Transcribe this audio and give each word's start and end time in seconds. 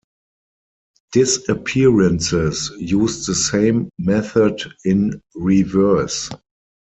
Disappearances 1.11 2.71
used 2.79 3.27
the 3.27 3.35
same 3.35 3.91
method 3.99 4.59
in 4.83 5.21
reverse. 5.35 6.31